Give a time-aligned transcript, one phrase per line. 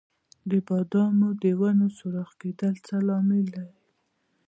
[0.49, 3.79] د بادامو د ونو سوراخ کیدل څه لامل لري؟